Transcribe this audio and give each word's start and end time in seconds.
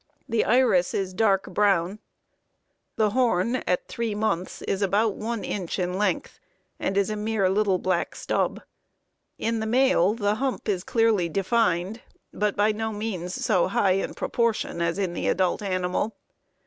The 0.27 0.43
iris 0.45 0.95
is 0.95 1.13
dark 1.13 1.43
brown. 1.43 1.99
The 2.95 3.11
horn 3.11 3.57
at 3.67 3.87
three 3.87 4.15
months 4.15 4.63
is 4.63 4.81
about 4.81 5.13
1 5.15 5.43
inch 5.43 5.77
in 5.77 5.93
length, 5.93 6.39
and 6.79 6.97
is 6.97 7.11
a 7.11 7.15
mere 7.15 7.47
little 7.51 7.77
black 7.77 8.15
stub. 8.15 8.61
In 9.37 9.59
the 9.59 9.67
male, 9.67 10.15
the 10.15 10.33
hump 10.41 10.67
is 10.67 10.83
clearly 10.83 11.29
defined, 11.29 12.01
but 12.33 12.55
by 12.55 12.71
no 12.71 12.91
means 12.91 13.35
so 13.45 13.67
high 13.67 13.91
in 13.91 14.15
proportion 14.15 14.81
as 14.81 14.97
in 14.97 15.13
the 15.13 15.27
adult 15.27 15.61
animal. 15.61 16.15